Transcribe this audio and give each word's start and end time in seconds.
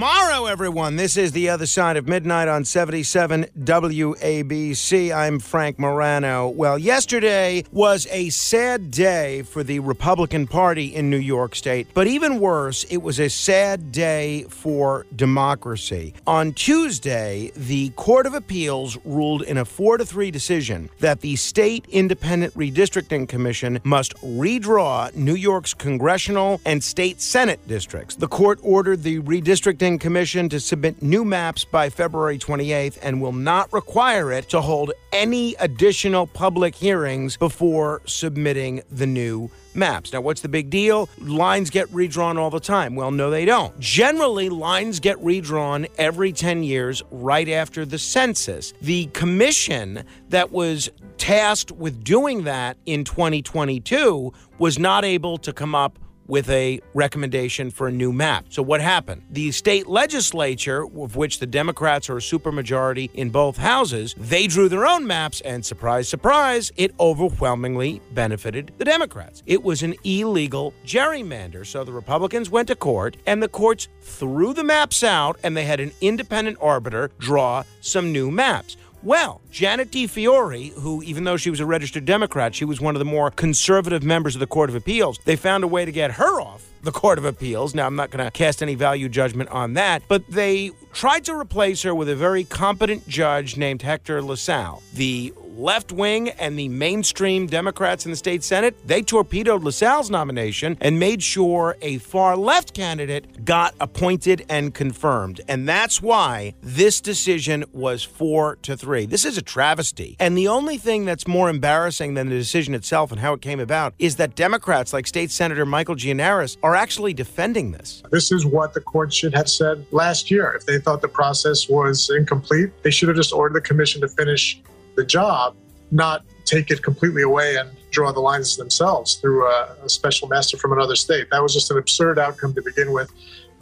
Good 0.00 0.06
morrow, 0.06 0.46
everyone. 0.46 0.96
This 0.96 1.18
is 1.18 1.32
The 1.32 1.50
Other 1.50 1.66
Side 1.66 1.98
of 1.98 2.08
Midnight 2.08 2.48
on 2.48 2.64
77 2.64 3.44
WABC. 3.58 5.14
I'm 5.14 5.38
Frank 5.38 5.78
Morano. 5.78 6.48
Well, 6.48 6.78
yesterday 6.78 7.64
was 7.70 8.06
a 8.10 8.30
sad 8.30 8.90
day 8.90 9.42
for 9.42 9.62
the 9.62 9.78
Republican 9.80 10.46
Party 10.46 10.86
in 10.86 11.10
New 11.10 11.18
York 11.18 11.54
State, 11.54 11.88
but 11.92 12.06
even 12.06 12.40
worse, 12.40 12.84
it 12.84 13.02
was 13.02 13.20
a 13.20 13.28
sad 13.28 13.92
day 13.92 14.44
for 14.48 15.04
democracy. 15.16 16.14
On 16.26 16.54
Tuesday, 16.54 17.52
the 17.54 17.90
Court 17.90 18.24
of 18.24 18.32
Appeals 18.32 18.96
ruled 19.04 19.42
in 19.42 19.58
a 19.58 19.66
4 19.66 19.98
to 19.98 20.06
3 20.06 20.30
decision 20.30 20.88
that 21.00 21.20
the 21.20 21.36
State 21.36 21.84
Independent 21.90 22.54
Redistricting 22.54 23.28
Commission 23.28 23.78
must 23.84 24.14
redraw 24.22 25.14
New 25.14 25.36
York's 25.36 25.74
congressional 25.74 26.58
and 26.64 26.82
state 26.82 27.20
Senate 27.20 27.60
districts. 27.68 28.16
The 28.16 28.28
court 28.28 28.58
ordered 28.62 29.02
the 29.02 29.20
Redistricting 29.20 29.89
Commission 29.98 30.48
to 30.48 30.60
submit 30.60 31.02
new 31.02 31.24
maps 31.24 31.64
by 31.64 31.90
February 31.90 32.38
28th 32.38 32.98
and 33.02 33.20
will 33.20 33.32
not 33.32 33.72
require 33.72 34.32
it 34.32 34.48
to 34.50 34.60
hold 34.60 34.92
any 35.12 35.54
additional 35.56 36.26
public 36.26 36.74
hearings 36.74 37.36
before 37.36 38.02
submitting 38.06 38.82
the 38.90 39.06
new 39.06 39.50
maps. 39.74 40.12
Now, 40.12 40.20
what's 40.20 40.40
the 40.40 40.48
big 40.48 40.70
deal? 40.70 41.08
Lines 41.18 41.70
get 41.70 41.90
redrawn 41.92 42.38
all 42.38 42.50
the 42.50 42.60
time. 42.60 42.94
Well, 42.94 43.10
no, 43.10 43.30
they 43.30 43.44
don't. 43.44 43.78
Generally, 43.78 44.48
lines 44.50 45.00
get 45.00 45.18
redrawn 45.20 45.86
every 45.98 46.32
10 46.32 46.62
years 46.62 47.02
right 47.10 47.48
after 47.48 47.84
the 47.84 47.98
census. 47.98 48.72
The 48.80 49.06
commission 49.06 50.04
that 50.28 50.52
was 50.52 50.90
tasked 51.18 51.70
with 51.72 52.02
doing 52.02 52.44
that 52.44 52.76
in 52.86 53.04
2022 53.04 54.32
was 54.58 54.78
not 54.78 55.04
able 55.04 55.38
to 55.38 55.52
come 55.52 55.74
up 55.74 55.98
with 56.30 56.48
a 56.48 56.80
recommendation 56.94 57.70
for 57.70 57.88
a 57.88 57.92
new 57.92 58.12
map. 58.12 58.46
So 58.48 58.62
what 58.62 58.80
happened? 58.80 59.22
The 59.30 59.50
state 59.50 59.88
legislature, 59.88 60.84
of 60.84 61.16
which 61.16 61.40
the 61.40 61.46
Democrats 61.46 62.08
are 62.08 62.16
a 62.16 62.20
supermajority 62.20 63.10
in 63.14 63.30
both 63.30 63.56
houses, 63.56 64.14
they 64.16 64.46
drew 64.46 64.68
their 64.68 64.86
own 64.86 65.06
maps 65.06 65.40
and 65.42 65.66
surprise 65.66 66.08
surprise, 66.08 66.70
it 66.76 66.94
overwhelmingly 67.00 68.00
benefited 68.12 68.72
the 68.78 68.84
Democrats. 68.84 69.42
It 69.46 69.62
was 69.62 69.82
an 69.82 69.94
illegal 70.04 70.72
gerrymander. 70.86 71.66
So 71.66 71.82
the 71.84 71.92
Republicans 71.92 72.48
went 72.48 72.68
to 72.68 72.76
court 72.76 73.16
and 73.26 73.42
the 73.42 73.48
courts 73.48 73.88
threw 74.00 74.54
the 74.54 74.64
maps 74.64 75.02
out 75.02 75.38
and 75.42 75.56
they 75.56 75.64
had 75.64 75.80
an 75.80 75.92
independent 76.00 76.58
arbiter 76.60 77.10
draw 77.18 77.64
some 77.80 78.12
new 78.12 78.30
maps. 78.30 78.76
Well, 79.02 79.40
Janet 79.50 79.90
DeFiore, 79.90 80.74
who, 80.74 81.02
even 81.02 81.24
though 81.24 81.38
she 81.38 81.48
was 81.48 81.58
a 81.58 81.64
registered 81.64 82.04
Democrat, 82.04 82.54
she 82.54 82.66
was 82.66 82.82
one 82.82 82.94
of 82.94 82.98
the 82.98 83.06
more 83.06 83.30
conservative 83.30 84.02
members 84.02 84.36
of 84.36 84.40
the 84.40 84.46
Court 84.46 84.68
of 84.68 84.76
Appeals, 84.76 85.18
they 85.24 85.36
found 85.36 85.64
a 85.64 85.66
way 85.66 85.86
to 85.86 85.92
get 85.92 86.12
her 86.12 86.40
off 86.40 86.66
the 86.82 86.92
Court 86.92 87.16
of 87.16 87.24
Appeals. 87.24 87.74
Now, 87.74 87.86
I'm 87.86 87.96
not 87.96 88.10
going 88.10 88.22
to 88.24 88.30
cast 88.30 88.62
any 88.62 88.74
value 88.74 89.08
judgment 89.08 89.48
on 89.50 89.74
that, 89.74 90.02
but 90.08 90.26
they 90.28 90.72
tried 90.92 91.24
to 91.26 91.34
replace 91.34 91.82
her 91.82 91.94
with 91.94 92.10
a 92.10 92.16
very 92.16 92.44
competent 92.44 93.08
judge 93.08 93.56
named 93.56 93.82
Hector 93.82 94.22
LaSalle. 94.22 94.82
The 94.92 95.32
left 95.56 95.92
wing 95.92 96.30
and 96.30 96.58
the 96.58 96.68
mainstream 96.68 97.46
Democrats 97.46 98.04
in 98.04 98.10
the 98.10 98.16
state 98.16 98.42
Senate, 98.42 98.76
they 98.86 99.02
torpedoed 99.02 99.62
LaSalle's 99.62 100.10
nomination 100.10 100.76
and 100.80 100.98
made 100.98 101.22
sure 101.22 101.76
a 101.82 101.98
far 101.98 102.36
left 102.36 102.74
candidate 102.74 103.44
got 103.44 103.74
appointed 103.80 104.44
and 104.48 104.74
confirmed. 104.74 105.40
And 105.48 105.68
that's 105.68 106.00
why 106.00 106.54
this 106.62 107.00
decision 107.00 107.64
was 107.72 108.02
four 108.02 108.56
to 108.62 108.76
three. 108.76 109.06
This 109.06 109.24
is 109.24 109.36
a 109.36 109.42
travesty. 109.42 110.16
And 110.18 110.36
the 110.36 110.48
only 110.48 110.78
thing 110.78 111.04
that's 111.04 111.26
more 111.26 111.50
embarrassing 111.50 112.14
than 112.14 112.28
the 112.28 112.36
decision 112.36 112.74
itself 112.74 113.10
and 113.10 113.20
how 113.20 113.34
it 113.34 113.42
came 113.42 113.60
about 113.60 113.94
is 113.98 114.16
that 114.16 114.34
Democrats 114.34 114.92
like 114.92 115.06
State 115.06 115.30
Senator 115.30 115.66
Michael 115.66 115.96
Gianaris 115.96 116.56
are 116.62 116.74
actually 116.74 117.14
defending 117.14 117.72
this. 117.72 118.02
This 118.10 118.32
is 118.32 118.46
what 118.46 118.74
the 118.74 118.80
court 118.80 119.12
should 119.12 119.34
have 119.34 119.48
said 119.48 119.84
last 119.90 120.30
year. 120.30 120.52
If 120.52 120.66
they 120.66 120.78
thought 120.78 121.02
the 121.02 121.08
process 121.08 121.68
was 121.68 122.10
incomplete, 122.10 122.70
they 122.82 122.90
should 122.90 123.08
have 123.08 123.16
just 123.16 123.32
ordered 123.32 123.54
the 123.54 123.60
commission 123.60 124.00
to 124.00 124.08
finish 124.08 124.60
the 125.00 125.06
job, 125.06 125.56
not 125.90 126.24
take 126.44 126.70
it 126.70 126.82
completely 126.82 127.22
away 127.22 127.56
and 127.56 127.70
draw 127.90 128.12
the 128.12 128.20
lines 128.20 128.56
themselves 128.56 129.14
through 129.14 129.46
a, 129.46 129.76
a 129.82 129.88
special 129.88 130.28
master 130.28 130.58
from 130.58 130.72
another 130.72 130.94
state. 130.94 131.28
That 131.30 131.42
was 131.42 131.54
just 131.54 131.70
an 131.70 131.78
absurd 131.78 132.18
outcome 132.18 132.52
to 132.54 132.62
begin 132.62 132.92
with. 132.92 133.10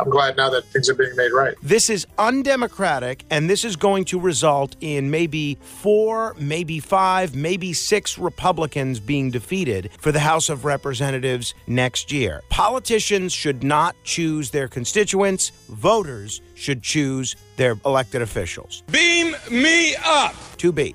I'm 0.00 0.10
glad 0.10 0.36
now 0.36 0.48
that 0.50 0.64
things 0.66 0.88
are 0.88 0.94
being 0.94 1.14
made 1.16 1.32
right. 1.32 1.54
This 1.62 1.90
is 1.90 2.06
undemocratic, 2.18 3.24
and 3.30 3.50
this 3.50 3.64
is 3.64 3.74
going 3.74 4.04
to 4.06 4.20
result 4.20 4.76
in 4.80 5.10
maybe 5.10 5.58
four, 5.60 6.34
maybe 6.38 6.78
five, 6.78 7.34
maybe 7.34 7.72
six 7.72 8.16
Republicans 8.16 9.00
being 9.00 9.30
defeated 9.30 9.90
for 9.98 10.12
the 10.12 10.20
House 10.20 10.48
of 10.48 10.64
Representatives 10.64 11.54
next 11.66 12.12
year. 12.12 12.42
Politicians 12.48 13.32
should 13.32 13.64
not 13.64 13.96
choose 14.04 14.50
their 14.50 14.68
constituents, 14.68 15.50
voters 15.68 16.42
should 16.54 16.82
choose 16.82 17.34
their 17.56 17.76
elected 17.84 18.22
officials. 18.22 18.82
Beam 18.90 19.34
me 19.50 19.96
up. 20.04 20.34
To 20.58 20.72
be 20.72 20.94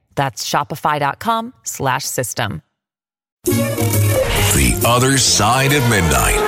That's 0.15 0.47
shopify.com 0.47 1.53
slash 1.63 2.05
system. 2.05 2.61
The 3.45 4.83
Other 4.85 5.17
Side 5.17 5.73
of 5.73 5.81
Midnight. 5.89 6.39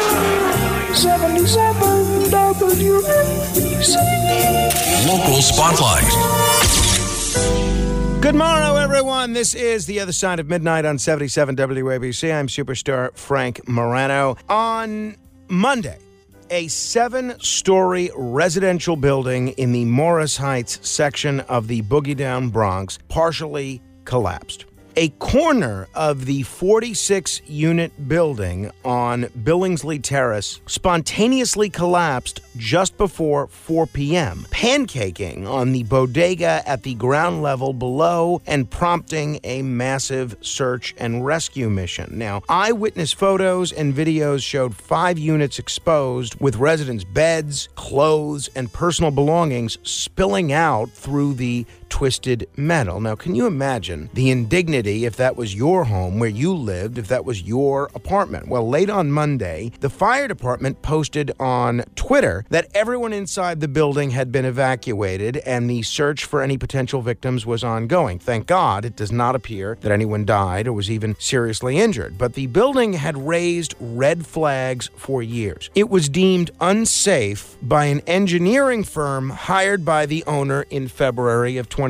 77 0.96 2.30
WABC. 2.30 3.96
Local 5.08 5.42
Spotlight. 5.42 6.04
Good 8.22 8.36
morrow, 8.36 8.76
everyone. 8.78 9.34
This 9.34 9.54
is 9.56 9.86
The 9.86 10.00
Other 10.00 10.14
Side 10.14 10.40
of 10.40 10.48
Midnight 10.48 10.86
on 10.86 10.98
77 11.00 11.56
WABC. 11.56 12.34
I'm 12.34 12.48
superstar 12.48 13.14
Frank 13.18 13.68
Morano. 13.68 14.38
On 14.48 15.18
Monday, 15.50 15.98
a 16.50 16.68
seven 16.68 17.40
story 17.40 18.10
residential 18.16 18.96
building 18.96 19.50
in 19.50 19.72
the 19.72 19.86
Morris 19.86 20.38
Heights 20.38 20.80
section 20.88 21.40
of 21.42 21.68
the 21.68 21.82
Boogie 21.84 22.16
Down 22.16 22.50
Bronx 22.50 23.00
partially 23.08 23.82
collapsed. 24.06 24.66
A 24.96 25.10
corner 25.10 25.88
of 25.96 26.26
the 26.26 26.44
46 26.44 27.42
unit 27.48 28.08
building 28.08 28.70
on 28.86 29.24
Billingsley 29.24 30.00
Terrace 30.00 30.62
spontaneously 30.68 31.72
collapsed 31.72 32.42
just 32.58 32.96
before 32.96 33.48
4 33.48 33.88
p.m., 33.88 34.46
pancaking 34.52 35.50
on 35.50 35.72
the 35.72 35.82
bodega 35.86 36.62
at 36.68 36.84
the 36.84 36.94
ground 36.94 37.42
level 37.42 37.74
below 37.74 38.40
and 38.46 38.70
prompting 38.70 39.40
a 39.44 39.64
massive 39.64 40.36
search 40.42 40.94
and 41.00 41.26
rescue 41.26 41.72
mission. 41.72 42.12
Now, 42.16 42.44
eyewitness 42.48 43.14
photos 43.14 43.72
and 43.72 43.96
videos 43.96 44.44
showed 44.44 44.76
five 44.76 45.18
units 45.18 45.58
exposed 45.58 46.40
with 46.40 46.58
residents' 46.58 47.04
beds, 47.04 47.68
clothes, 47.74 48.48
and 48.56 48.72
personal 48.72 49.10
belongings 49.10 49.80
spilling 49.82 50.54
out 50.54 50.92
through 50.92 51.34
the 51.34 51.66
Twisted 51.94 52.50
Metal. 52.58 53.00
Now, 53.00 53.14
can 53.14 53.36
you 53.36 53.46
imagine 53.46 54.10
the 54.16 54.32
indignity 54.32 55.06
if 55.06 55.16
that 55.18 55.36
was 55.36 55.54
your 55.54 55.84
home 55.84 56.18
where 56.18 56.28
you 56.28 56.52
lived, 56.52 56.98
if 56.98 57.08
that 57.10 57.24
was 57.24 57.44
your 57.44 57.92
apartment? 57.94 58.48
Well, 58.48 58.68
late 58.68 58.90
on 58.90 59.12
Monday, 59.12 59.72
the 59.80 59.92
fire 59.92 60.28
department 60.28 60.82
posted 60.82 61.32
on 61.40 61.84
Twitter 61.96 62.46
that 62.50 62.68
everyone 62.74 63.14
inside 63.14 63.60
the 63.60 63.68
building 63.68 64.10
had 64.10 64.32
been 64.32 64.44
evacuated 64.44 65.38
and 65.46 65.70
the 65.70 65.84
search 65.84 66.26
for 66.26 66.42
any 66.42 66.58
potential 66.58 67.04
victims 67.04 67.46
was 67.46 67.64
ongoing. 67.64 68.18
Thank 68.18 68.48
God 68.48 68.86
it 68.86 68.96
does 68.96 69.12
not 69.12 69.36
appear 69.36 69.78
that 69.82 69.92
anyone 69.92 70.26
died 70.26 70.68
or 70.68 70.74
was 70.74 70.90
even 70.90 71.16
seriously 71.20 71.78
injured. 71.78 72.18
But 72.18 72.34
the 72.34 72.48
building 72.48 72.94
had 72.94 73.16
raised 73.28 73.76
red 73.80 74.26
flags 74.26 74.90
for 74.98 75.22
years. 75.22 75.70
It 75.76 75.92
was 75.92 76.10
deemed 76.10 76.50
unsafe 76.60 77.56
by 77.62 77.86
an 77.86 78.00
engineering 78.08 78.84
firm 78.84 79.30
hired 79.30 79.86
by 79.86 80.08
the 80.08 80.24
owner 80.26 80.64
in 80.72 80.88
February 80.88 81.58
of 81.58 81.70
2020. 81.70 81.83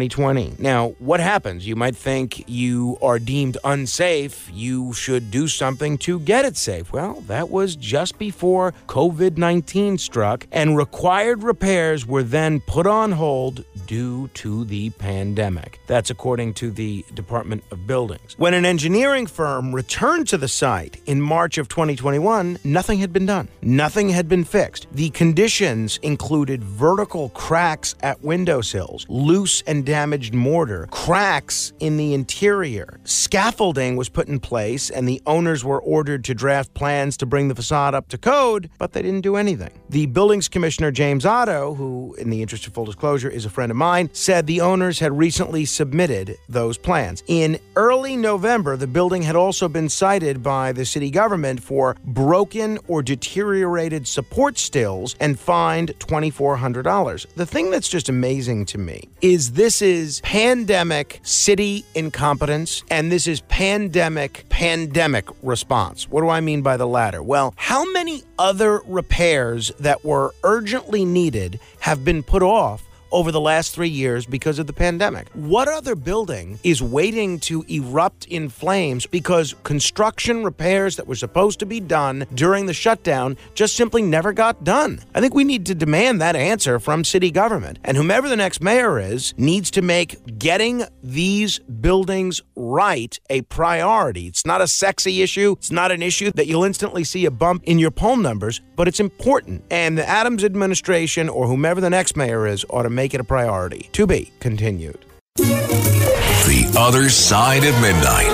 Now, 0.59 0.89
what 0.99 1.19
happens? 1.19 1.67
You 1.67 1.75
might 1.75 1.95
think 1.95 2.43
you 2.47 2.97
are 3.01 3.19
deemed 3.19 3.57
unsafe, 3.63 4.49
you 4.53 4.93
should 4.93 5.31
do 5.31 5.47
something 5.47 5.97
to 5.99 6.19
get 6.19 6.45
it 6.45 6.57
safe. 6.57 6.91
Well, 6.91 7.21
that 7.27 7.49
was 7.49 7.75
just 7.75 8.17
before 8.17 8.73
COVID 8.87 9.37
19 9.37 9.97
struck, 9.97 10.47
and 10.51 10.77
required 10.77 11.43
repairs 11.43 12.05
were 12.05 12.23
then 12.23 12.59
put 12.61 12.87
on 12.87 13.11
hold 13.13 13.65
due 13.85 14.27
to 14.29 14.65
the 14.65 14.89
pandemic. 14.91 15.79
That's 15.87 16.09
according 16.09 16.53
to 16.55 16.71
the 16.71 17.05
Department 17.13 17.63
of 17.71 17.85
Buildings. 17.85 18.35
When 18.37 18.53
an 18.53 18.65
engineering 18.65 19.27
firm 19.27 19.73
returned 19.73 20.27
to 20.29 20.37
the 20.37 20.47
site 20.47 21.01
in 21.05 21.21
March 21.21 21.57
of 21.57 21.67
2021, 21.67 22.59
nothing 22.63 22.99
had 22.99 23.13
been 23.13 23.25
done. 23.25 23.47
Nothing 23.61 24.09
had 24.09 24.27
been 24.27 24.43
fixed. 24.43 24.87
The 24.91 25.09
conditions 25.11 25.97
included 26.01 26.63
vertical 26.63 27.29
cracks 27.29 27.95
at 28.01 28.21
windowsills, 28.21 29.05
loose 29.09 29.61
and 29.67 29.82
damaged 29.83 30.33
mortar, 30.33 30.87
cracks 30.91 31.73
in 31.79 31.97
the 31.97 32.13
interior. 32.13 32.99
Scaffolding 33.03 33.95
was 33.95 34.09
put 34.09 34.27
in 34.27 34.39
place, 34.39 34.89
and 34.89 35.07
the 35.07 35.21
owners 35.25 35.63
were 35.63 35.81
ordered 35.81 36.23
to 36.25 36.33
draft 36.33 36.73
plans 36.73 37.17
to 37.17 37.25
bring 37.25 37.47
the 37.47 37.55
facade 37.55 37.93
up 37.93 38.07
to 38.09 38.17
code, 38.17 38.69
but 38.77 38.93
they 38.93 39.01
didn't 39.01 39.21
do 39.21 39.35
anything. 39.35 39.71
The 39.89 40.05
buildings 40.07 40.47
commissioner, 40.47 40.91
James 40.91 41.25
Oddo, 41.25 41.73
who, 41.73 42.15
in 42.17 42.29
the 42.29 42.41
interest 42.41 42.67
of 42.67 42.73
full 42.73 42.85
disclosure, 42.85 43.29
is 43.29 43.45
a 43.45 43.49
friend 43.49 43.71
of 43.71 43.77
mine, 43.77 44.09
said 44.13 44.47
the 44.47 44.61
owners 44.61 44.99
had 44.99 45.17
recently 45.17 45.65
submitted 45.65 46.37
those 46.49 46.77
plans. 46.77 47.23
In 47.27 47.59
early 47.75 48.15
November, 48.15 48.77
the 48.77 48.87
building 48.87 49.21
had 49.21 49.35
also 49.35 49.67
been 49.67 49.89
cited 49.89 50.43
by 50.43 50.71
the 50.71 50.85
city 50.85 51.09
government 51.09 51.61
for 51.61 51.95
broken 52.05 52.79
or 52.87 53.01
deteriorated 53.01 54.07
support 54.07 54.57
stills 54.57 55.15
and 55.19 55.39
fined 55.39 55.93
$2,400. 55.99 57.33
The 57.35 57.45
thing 57.45 57.71
that's 57.71 57.89
just 57.89 58.09
amazing 58.09 58.65
to 58.67 58.77
me 58.77 59.09
is 59.21 59.53
this 59.53 59.62
is 59.81 60.19
pandemic 60.21 61.21
city 61.23 61.85
incompetence 61.95 62.83
and 62.89 63.09
this 63.09 63.27
is 63.27 63.39
pandemic 63.41 64.45
pandemic 64.49 65.29
response. 65.41 66.09
What 66.09 66.19
do 66.19 66.27
I 66.27 66.41
mean 66.41 66.63
by 66.63 66.75
the 66.75 66.85
latter? 66.85 67.23
Well, 67.23 67.53
how 67.55 67.89
many 67.91 68.23
other 68.37 68.81
repairs 68.85 69.71
that 69.79 70.03
were 70.03 70.35
urgently 70.43 71.05
needed 71.05 71.61
have 71.79 72.03
been 72.03 72.23
put 72.23 72.43
off? 72.43 72.83
Over 73.13 73.31
the 73.31 73.39
last 73.39 73.73
three 73.73 73.87
years 73.87 74.25
because 74.25 74.59
of 74.59 74.67
the 74.67 74.73
pandemic. 74.73 75.29
What 75.33 75.67
other 75.67 75.95
building 75.95 76.59
is 76.63 76.81
waiting 76.81 77.39
to 77.41 77.63
erupt 77.69 78.25
in 78.25 78.49
flames 78.49 79.05
because 79.05 79.55
construction 79.63 80.43
repairs 80.43 80.95
that 80.97 81.07
were 81.07 81.15
supposed 81.15 81.59
to 81.59 81.65
be 81.65 81.79
done 81.79 82.25
during 82.33 82.65
the 82.65 82.73
shutdown 82.73 83.37
just 83.53 83.75
simply 83.75 84.01
never 84.01 84.33
got 84.33 84.63
done? 84.63 84.99
I 85.13 85.21
think 85.21 85.35
we 85.35 85.43
need 85.43 85.65
to 85.67 85.75
demand 85.75 86.19
that 86.21 86.35
answer 86.35 86.79
from 86.79 87.03
city 87.03 87.29
government. 87.29 87.77
And 87.83 87.95
whomever 87.95 88.27
the 88.27 88.35
next 88.35 88.61
mayor 88.61 88.99
is 88.99 89.33
needs 89.37 89.69
to 89.71 89.81
make 89.83 90.39
getting 90.39 90.83
these 91.03 91.59
buildings 91.59 92.41
right 92.55 93.19
a 93.29 93.41
priority. 93.43 94.27
It's 94.27 94.45
not 94.45 94.61
a 94.61 94.67
sexy 94.67 95.21
issue, 95.21 95.51
it's 95.53 95.71
not 95.71 95.91
an 95.91 96.01
issue 96.01 96.31
that 96.31 96.47
you'll 96.47 96.63
instantly 96.63 97.03
see 97.03 97.25
a 97.25 97.31
bump 97.31 97.63
in 97.65 97.77
your 97.77 97.91
poll 97.91 98.17
numbers, 98.17 98.61
but 98.75 98.87
it's 98.87 98.99
important. 98.99 99.63
And 99.69 99.97
the 99.97 100.07
Adams 100.09 100.43
administration 100.43 101.29
or 101.29 101.47
whomever 101.47 101.79
the 101.79 101.89
next 101.89 102.15
mayor 102.15 102.47
is 102.47 102.65
ought 102.69 102.83
to 102.83 102.89
make 102.89 103.02
it 103.11 103.19
a 103.19 103.23
priority. 103.25 103.89
To 103.91 104.07
be 104.07 104.31
continued. 104.39 105.03
The 105.35 106.73
Other 106.77 107.09
Side 107.09 107.65
of 107.65 107.73
Midnight. 107.81 108.31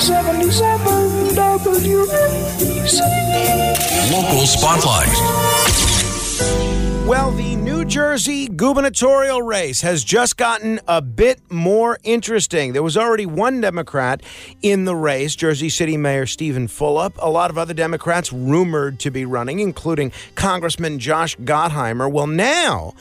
77 0.00 1.34
WABC. 1.36 3.00
Local 4.10 4.46
Spotlight. 4.46 5.12
Well, 7.06 7.30
the 7.32 7.56
New 7.78 7.84
Jersey 7.84 8.48
gubernatorial 8.48 9.42
race 9.42 9.82
has 9.82 10.02
just 10.02 10.36
gotten 10.36 10.80
a 10.88 11.00
bit 11.00 11.40
more 11.48 11.96
interesting. 12.02 12.72
There 12.72 12.82
was 12.82 12.96
already 12.96 13.24
one 13.24 13.60
Democrat 13.60 14.20
in 14.62 14.84
the 14.84 14.96
race, 14.96 15.36
Jersey 15.36 15.68
City 15.68 15.96
Mayor 15.96 16.26
Steven 16.26 16.66
Fulop. 16.66 17.12
A 17.18 17.30
lot 17.30 17.50
of 17.50 17.56
other 17.56 17.74
Democrats 17.74 18.32
rumored 18.32 18.98
to 18.98 19.12
be 19.12 19.24
running, 19.24 19.60
including 19.60 20.10
Congressman 20.34 20.98
Josh 20.98 21.36
Gottheimer. 21.36 22.10
Well, 22.10 22.26
now 22.26 22.94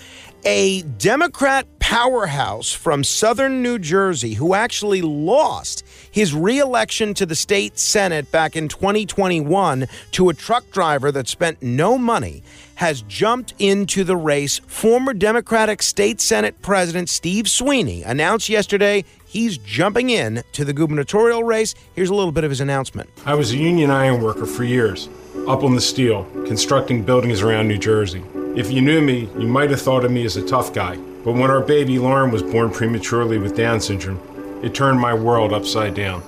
a 0.45 0.83
Democrat 0.83 1.68
powerhouse 1.80 2.71
from 2.71 3.03
southern 3.03 3.63
New 3.63 3.80
Jersey 3.80 4.33
who 4.33 4.53
actually 4.53 5.01
lost 5.01 5.83
his 6.12 6.33
reelection 6.33 7.13
to 7.15 7.25
the 7.25 7.35
state 7.35 7.80
Senate 7.80 8.31
back 8.31 8.56
in 8.56 8.68
2021 8.68 9.88
to 10.12 10.30
a 10.30 10.33
truck 10.33 10.69
driver 10.71 11.12
that 11.12 11.27
spent 11.27 11.62
no 11.62 11.97
money 11.97 12.44
has 12.75 13.01
jumped 13.03 13.53
into 13.57 14.03
the 14.03 14.15
race. 14.15 14.62
Former 14.67 15.13
Democratic 15.13 15.81
State 15.81 16.21
Senate 16.21 16.61
President 16.61 17.09
Steve 17.09 17.49
Sweeney 17.49 18.03
announced 18.03 18.49
yesterday 18.49 19.05
he's 19.25 19.57
jumping 19.57 20.09
in 20.09 20.43
to 20.51 20.65
the 20.65 20.73
gubernatorial 20.73 21.43
race. 21.43 21.73
Here's 21.95 22.09
a 22.09 22.13
little 22.13 22.33
bit 22.33 22.43
of 22.43 22.51
his 22.51 22.61
announcement. 22.61 23.09
I 23.25 23.33
was 23.33 23.53
a 23.53 23.57
union 23.57 23.89
iron 23.89 24.21
worker 24.21 24.45
for 24.45 24.65
years, 24.65 25.09
up 25.47 25.63
on 25.63 25.73
the 25.73 25.81
steel, 25.81 26.25
constructing 26.45 27.01
buildings 27.01 27.41
around 27.41 27.69
New 27.69 27.77
Jersey. 27.77 28.21
If 28.55 28.69
you 28.71 28.81
knew 28.81 29.01
me, 29.01 29.29
you 29.39 29.47
might 29.47 29.71
have 29.71 29.81
thought 29.81 30.03
of 30.03 30.11
me 30.11 30.25
as 30.25 30.35
a 30.35 30.45
tough 30.45 30.73
guy. 30.73 30.97
But 31.23 31.33
when 31.33 31.49
our 31.49 31.61
baby 31.61 31.97
Lauren 31.97 32.29
was 32.29 32.43
born 32.43 32.69
prematurely 32.69 33.39
with 33.39 33.55
Down 33.55 33.79
syndrome, 33.79 34.19
it 34.63 34.75
turned 34.75 34.99
my 34.99 35.13
world 35.13 35.53
upside 35.53 35.95
down. 35.95 36.21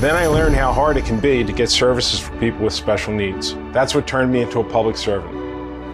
Then 0.00 0.14
I 0.14 0.26
learned 0.26 0.54
how 0.54 0.72
hard 0.72 0.96
it 0.96 1.06
can 1.06 1.18
be 1.18 1.42
to 1.42 1.52
get 1.52 1.70
services 1.70 2.20
for 2.20 2.36
people 2.38 2.64
with 2.64 2.74
special 2.74 3.12
needs. 3.12 3.54
That's 3.72 3.94
what 3.94 4.06
turned 4.06 4.32
me 4.32 4.42
into 4.42 4.60
a 4.60 4.64
public 4.64 4.96
servant. 4.96 5.34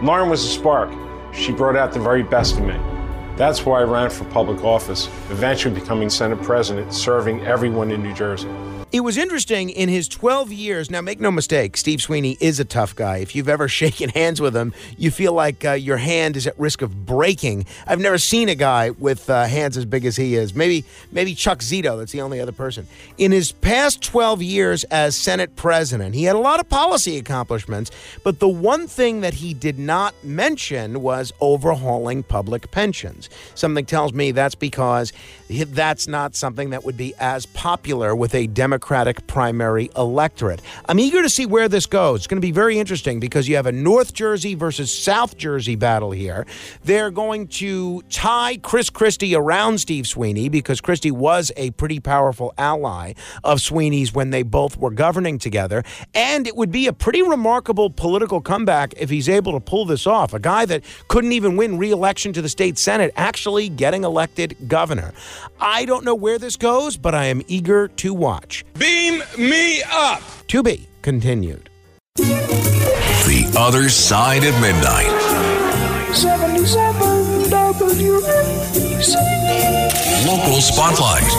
Lauren 0.03 0.29
was 0.29 0.45
a 0.45 0.49
spark. 0.49 0.91
She 1.33 1.53
brought 1.53 1.77
out 1.77 1.93
the 1.93 2.01
very 2.01 2.23
best 2.23 2.57
in 2.57 2.67
me. 2.67 2.77
That's 3.37 3.65
why 3.65 3.81
I 3.81 3.85
ran 3.85 4.11
for 4.11 4.25
public 4.25 4.65
office, 4.65 5.07
eventually 5.31 5.75
becoming 5.75 6.11
Senate 6.11 6.43
President, 6.43 6.93
serving 6.93 7.43
everyone 7.43 7.91
in 7.91 8.03
New 8.03 8.13
Jersey. 8.13 8.49
It 8.93 9.05
was 9.05 9.17
interesting 9.17 9.71
in 9.71 9.89
his 9.89 10.09
12 10.09 10.51
years. 10.51 10.91
Now, 10.91 11.01
make 11.01 11.21
no 11.21 11.31
mistake, 11.31 11.77
Steve 11.77 12.03
Sweeney 12.03 12.37
is 12.41 12.59
a 12.59 12.65
tough 12.65 12.97
guy. 12.97 13.19
If 13.19 13.37
you've 13.37 13.49
ever 13.49 13.69
shaken 13.81 14.09
hands 14.09 14.41
with 14.41 14.57
him, 14.57 14.75
you 14.99 15.13
feel 15.13 15.33
like 15.33 15.65
uh, 15.65 15.73
your 15.75 15.99
hand 15.99 16.37
is 16.37 16.49
at 16.49 16.59
risk 16.59 16.83
of 16.83 17.07
breaking. 17.07 17.67
I've 17.87 18.01
never 18.01 18.19
seen 18.19 18.49
a 18.49 18.57
guy 18.57 18.91
with 18.91 19.31
uh, 19.31 19.45
hands 19.45 19.77
as 19.77 19.85
big 19.85 20.05
as 20.05 20.17
he 20.17 20.35
is. 20.35 20.57
Maybe, 20.57 20.85
maybe 21.13 21.37
Chuck 21.37 21.61
Zito. 21.61 21.97
That's 22.01 22.11
the 22.11 22.21
only 22.21 22.41
other 22.41 22.51
person. 22.51 22.89
In 23.17 23.31
his 23.31 23.53
past 23.53 24.03
12 24.03 24.43
years 24.43 24.83
as 24.85 25.17
Senate 25.17 25.55
president, 25.55 26.17
he 26.17 26.25
had 26.25 26.35
a 26.35 26.41
lot 26.41 26.59
of 26.59 26.69
policy 26.69 27.17
accomplishments. 27.17 27.93
But 28.25 28.41
the 28.41 28.49
one 28.49 28.89
thing 28.89 29.21
that 29.21 29.35
he 29.35 29.55
did 29.55 29.79
not 29.79 30.17
mention 30.25 31.01
was 31.01 31.33
overhauling 31.41 32.25
public 32.25 32.73
pensions. 32.73 33.31
Something 33.55 33.87
tells 33.87 34.13
me 34.13 34.33
that's 34.33 34.57
because 34.57 35.13
that's 35.49 36.09
not 36.09 36.35
something 36.35 36.71
that 36.71 36.85
would 36.85 36.97
be 36.97 37.15
as 37.21 37.47
popular 37.47 38.17
with 38.17 38.35
a 38.35 38.49
Democratic 38.81 39.27
primary 39.27 39.91
electorate. 39.95 40.63
I'm 40.89 40.99
eager 40.99 41.23
to 41.23 41.29
see 41.29 41.45
where 41.45 41.69
this 41.69 41.85
goes. 41.85 42.21
It's 42.21 42.27
going 42.27 42.41
to 42.41 42.47
be 42.47 42.51
very 42.51 42.79
interesting 42.79 43.21
because 43.21 43.47
you 43.47 43.57
have 43.57 43.67
a 43.67 43.73
North 43.73 44.15
Jersey 44.15 44.55
versus 44.55 44.91
South 44.91 45.37
Jersey 45.37 45.77
battle 45.77 46.13
here. 46.13 46.47
They're 46.83 47.11
going 47.11 47.49
to 47.49 48.01
tie 48.09 48.57
Chris 48.57 48.89
Christie 48.89 49.35
around 49.35 49.83
Steve 49.83 50.07
Sweeney 50.07 50.49
because 50.49 50.81
Christie 50.81 51.11
was 51.11 51.53
a 51.59 51.73
pretty 51.73 52.01
powerful 52.01 52.55
ally 52.57 53.13
of 53.45 53.61
Sweeney's 53.61 54.15
when 54.15 54.31
they 54.31 54.43
both 54.43 54.79
were 54.79 54.91
governing 54.91 55.39
together. 55.39 55.85
And 56.15 56.47
it 56.47 56.57
would 56.57 56.73
be 56.73 56.87
a 56.87 56.95
pretty 56.95 57.21
remarkable 57.21 57.91
political 57.91 58.41
comeback 58.41 58.95
if 58.97 59.11
he's 59.11 59.29
able 59.29 59.53
to 59.53 59.61
pull 59.61 59.85
this 59.85 60.07
off. 60.07 60.33
A 60.33 60.41
guy 60.41 60.65
that 60.65 60.85
couldn't 61.09 61.33
even 61.33 61.59
win 61.59 61.77
re 61.77 61.91
election 61.91 62.33
to 62.33 62.41
the 62.41 62.49
state 62.49 62.79
Senate 62.79 63.13
actually 63.15 63.69
getting 63.69 64.05
elected 64.05 64.57
governor. 64.69 65.13
I 65.61 65.85
don't 65.85 66.03
know 66.03 66.15
where 66.15 66.39
this 66.39 66.57
goes, 66.57 66.97
but 66.97 67.15
I 67.15 67.27
am 67.27 67.43
eager 67.47 67.87
to 67.87 68.15
watch. 68.15 68.65
Beam 68.79 69.23
me 69.39 69.83
up. 69.91 70.23
To 70.49 70.63
be 70.63 70.89
continued. 71.03 71.69
The 72.17 73.53
Other 73.57 73.89
Side 73.89 74.45
of 74.45 74.55
Midnight. 74.61 75.11
77 76.15 77.51
WABC. 77.51 79.17
Local 80.27 80.61
Spotlight. 80.61 81.31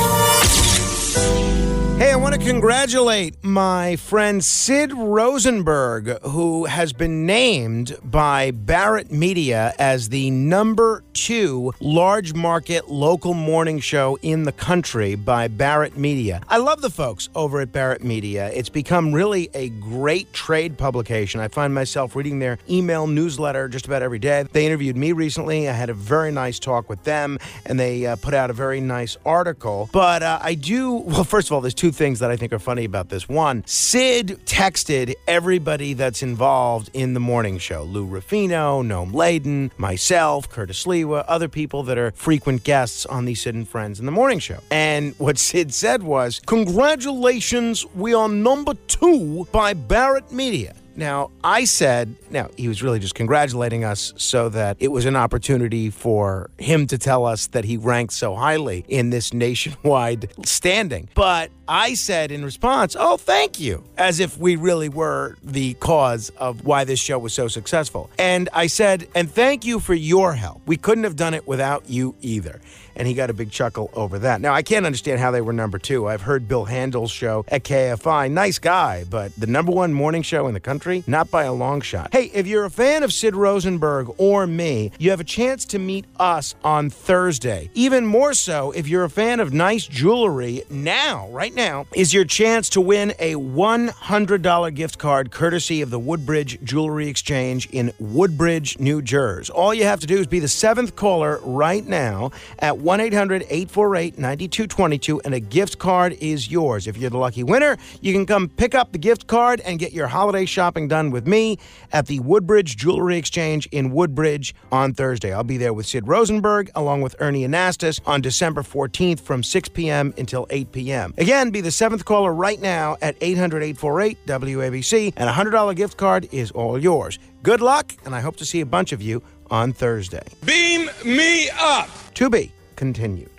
Hey, 2.01 2.13
I 2.13 2.15
want 2.15 2.33
to 2.33 2.43
congratulate 2.43 3.43
my 3.43 3.95
friend 3.95 4.43
Sid 4.43 4.91
Rosenberg, 4.91 6.19
who 6.23 6.65
has 6.65 6.93
been 6.93 7.27
named 7.27 7.95
by 8.03 8.49
Barrett 8.49 9.11
Media 9.11 9.71
as 9.77 10.09
the 10.09 10.31
number 10.31 11.03
two 11.13 11.71
large 11.79 12.33
market 12.33 12.89
local 12.89 13.35
morning 13.35 13.79
show 13.79 14.17
in 14.23 14.45
the 14.45 14.51
country 14.51 15.13
by 15.13 15.47
Barrett 15.47 15.95
Media. 15.95 16.41
I 16.49 16.57
love 16.57 16.81
the 16.81 16.89
folks 16.89 17.29
over 17.35 17.61
at 17.61 17.71
Barrett 17.71 18.03
Media. 18.03 18.49
It's 18.51 18.69
become 18.69 19.13
really 19.13 19.51
a 19.53 19.69
great 19.69 20.33
trade 20.33 20.79
publication. 20.79 21.39
I 21.39 21.49
find 21.49 21.71
myself 21.71 22.15
reading 22.15 22.39
their 22.39 22.57
email 22.67 23.05
newsletter 23.05 23.67
just 23.67 23.85
about 23.85 24.01
every 24.01 24.17
day. 24.17 24.43
They 24.51 24.65
interviewed 24.65 24.97
me 24.97 25.11
recently. 25.11 25.69
I 25.69 25.73
had 25.73 25.91
a 25.91 25.93
very 25.93 26.31
nice 26.31 26.57
talk 26.57 26.89
with 26.89 27.03
them, 27.03 27.37
and 27.67 27.79
they 27.79 28.07
uh, 28.07 28.15
put 28.15 28.33
out 28.33 28.49
a 28.49 28.53
very 28.53 28.81
nice 28.81 29.17
article. 29.23 29.87
But 29.93 30.23
uh, 30.23 30.39
I 30.41 30.55
do, 30.55 30.93
well, 30.93 31.23
first 31.23 31.49
of 31.49 31.51
all, 31.51 31.61
there's 31.61 31.75
two 31.75 31.90
things 31.91 32.19
that 32.19 32.31
I 32.31 32.35
think 32.35 32.53
are 32.53 32.59
funny 32.59 32.85
about 32.85 33.09
this. 33.09 33.27
One, 33.29 33.63
Sid 33.65 34.39
texted 34.45 35.13
everybody 35.27 35.93
that's 35.93 36.23
involved 36.23 36.89
in 36.93 37.13
the 37.13 37.19
morning 37.19 37.57
show 37.57 37.83
Lou 37.83 38.05
Rufino, 38.05 38.83
Noam 38.83 39.13
Laden, 39.13 39.71
myself, 39.77 40.49
Curtis 40.49 40.85
Sliwa, 40.85 41.23
other 41.27 41.47
people 41.47 41.83
that 41.83 41.97
are 41.97 42.11
frequent 42.11 42.63
guests 42.63 43.05
on 43.05 43.25
the 43.25 43.35
Sid 43.35 43.55
and 43.55 43.67
Friends 43.67 43.99
in 43.99 44.05
the 44.05 44.11
morning 44.11 44.39
show. 44.39 44.59
And 44.69 45.15
what 45.17 45.37
Sid 45.51 45.73
said 45.73 46.03
was, 46.03 46.41
Congratulations, 46.45 47.85
we 47.95 48.13
are 48.13 48.29
number 48.29 48.73
two 48.87 49.47
by 49.51 49.73
Barrett 49.73 50.31
Media. 50.31 50.75
Now, 50.95 51.31
I 51.43 51.63
said, 51.63 52.15
now 52.29 52.49
he 52.57 52.67
was 52.67 52.83
really 52.83 52.99
just 52.99 53.15
congratulating 53.15 53.83
us 53.83 54.13
so 54.17 54.49
that 54.49 54.77
it 54.79 54.89
was 54.89 55.05
an 55.05 55.15
opportunity 55.15 55.89
for 55.89 56.49
him 56.57 56.87
to 56.87 56.97
tell 56.97 57.25
us 57.25 57.47
that 57.47 57.65
he 57.65 57.77
ranked 57.77 58.13
so 58.13 58.35
highly 58.35 58.85
in 58.87 59.09
this 59.09 59.33
nationwide 59.33 60.31
standing. 60.45 61.09
But 61.15 61.51
I 61.67 61.93
said 61.93 62.31
in 62.31 62.43
response, 62.43 62.95
oh, 62.99 63.17
thank 63.17 63.59
you, 63.59 63.83
as 63.97 64.19
if 64.19 64.37
we 64.37 64.57
really 64.57 64.89
were 64.89 65.37
the 65.41 65.73
cause 65.75 66.29
of 66.37 66.65
why 66.65 66.83
this 66.83 66.99
show 66.99 67.17
was 67.17 67.33
so 67.33 67.47
successful. 67.47 68.09
And 68.17 68.49
I 68.51 68.67
said, 68.67 69.07
and 69.15 69.31
thank 69.31 69.65
you 69.65 69.79
for 69.79 69.93
your 69.93 70.33
help. 70.33 70.61
We 70.65 70.77
couldn't 70.77 71.05
have 71.05 71.15
done 71.15 71.33
it 71.33 71.47
without 71.47 71.89
you 71.89 72.15
either. 72.21 72.59
And 73.01 73.07
he 73.07 73.15
got 73.15 73.31
a 73.31 73.33
big 73.33 73.49
chuckle 73.49 73.89
over 73.95 74.19
that. 74.19 74.41
Now, 74.41 74.53
I 74.53 74.61
can't 74.61 74.85
understand 74.85 75.19
how 75.19 75.31
they 75.31 75.41
were 75.41 75.53
number 75.53 75.79
two. 75.79 76.07
I've 76.07 76.21
heard 76.21 76.47
Bill 76.47 76.65
Handel's 76.65 77.09
show 77.09 77.43
at 77.47 77.63
KFI. 77.63 78.29
Nice 78.29 78.59
guy, 78.59 79.05
but 79.09 79.35
the 79.37 79.47
number 79.47 79.71
one 79.71 79.91
morning 79.91 80.21
show 80.21 80.45
in 80.45 80.53
the 80.53 80.59
country? 80.59 81.03
Not 81.07 81.31
by 81.31 81.45
a 81.45 81.51
long 81.51 81.81
shot. 81.81 82.09
Hey, 82.11 82.25
if 82.25 82.45
you're 82.45 82.65
a 82.65 82.69
fan 82.69 83.01
of 83.01 83.11
Sid 83.11 83.35
Rosenberg 83.35 84.13
or 84.19 84.45
me, 84.45 84.91
you 84.99 85.09
have 85.09 85.19
a 85.19 85.23
chance 85.23 85.65
to 85.65 85.79
meet 85.79 86.05
us 86.19 86.53
on 86.63 86.91
Thursday. 86.91 87.71
Even 87.73 88.05
more 88.05 88.35
so 88.35 88.69
if 88.69 88.87
you're 88.87 89.03
a 89.03 89.09
fan 89.09 89.39
of 89.39 89.51
nice 89.51 89.87
jewelry 89.87 90.61
now, 90.69 91.27
right 91.29 91.55
now, 91.55 91.87
is 91.95 92.13
your 92.13 92.25
chance 92.25 92.69
to 92.69 92.81
win 92.81 93.15
a 93.17 93.33
$100 93.33 94.75
gift 94.75 94.99
card 94.99 95.31
courtesy 95.31 95.81
of 95.81 95.89
the 95.89 95.97
Woodbridge 95.97 96.59
Jewelry 96.63 97.07
Exchange 97.07 97.67
in 97.71 97.93
Woodbridge, 97.97 98.77
New 98.77 99.01
Jersey. 99.01 99.51
All 99.53 99.73
you 99.73 99.85
have 99.85 100.01
to 100.01 100.07
do 100.07 100.19
is 100.19 100.27
be 100.27 100.39
the 100.39 100.47
seventh 100.47 100.95
caller 100.95 101.39
right 101.41 101.83
now 101.87 102.29
at 102.59 102.77
1 102.77 102.90
800 102.99 103.43
848 103.43 104.17
9222, 104.17 105.21
and 105.21 105.33
a 105.33 105.39
gift 105.39 105.77
card 105.77 106.13
is 106.19 106.51
yours. 106.51 106.87
If 106.87 106.97
you're 106.97 107.09
the 107.09 107.17
lucky 107.17 107.43
winner, 107.43 107.77
you 108.01 108.11
can 108.11 108.25
come 108.25 108.49
pick 108.49 108.75
up 108.75 108.91
the 108.91 108.97
gift 108.97 109.27
card 109.27 109.61
and 109.61 109.79
get 109.79 109.93
your 109.93 110.07
holiday 110.07 110.45
shopping 110.45 110.87
done 110.87 111.11
with 111.11 111.27
me 111.27 111.57
at 111.91 112.07
the 112.07 112.19
Woodbridge 112.19 112.77
Jewelry 112.77 113.17
Exchange 113.17 113.67
in 113.71 113.91
Woodbridge 113.91 114.53
on 114.71 114.93
Thursday. 114.93 115.31
I'll 115.31 115.43
be 115.43 115.57
there 115.57 115.73
with 115.73 115.85
Sid 115.85 116.07
Rosenberg 116.07 116.71
along 116.75 117.01
with 117.01 117.15
Ernie 117.19 117.47
Anastos 117.47 118.01
on 118.05 118.21
December 118.21 118.63
14th 118.63 119.19
from 119.19 119.43
6 119.43 119.69
p.m. 119.69 120.13
until 120.17 120.47
8 120.49 120.71
p.m. 120.71 121.13
Again, 121.17 121.51
be 121.51 121.61
the 121.61 121.71
seventh 121.71 122.05
caller 122.05 122.33
right 122.33 122.59
now 122.59 122.97
at 123.01 123.15
800 123.21 123.63
848 123.63 124.25
WABC, 124.25 125.13
and 125.15 125.29
a 125.29 125.33
$100 125.33 125.75
gift 125.75 125.97
card 125.97 126.27
is 126.31 126.51
all 126.51 126.77
yours. 126.79 127.19
Good 127.43 127.61
luck, 127.61 127.93
and 128.05 128.15
I 128.15 128.21
hope 128.21 128.35
to 128.37 128.45
see 128.45 128.61
a 128.61 128.65
bunch 128.65 128.91
of 128.91 129.01
you 129.01 129.21
on 129.49 129.73
Thursday. 129.73 130.25
Beam 130.45 130.89
me 131.05 131.49
up. 131.59 131.89
To 132.15 132.29
be 132.29 132.51
continued. 132.81 133.30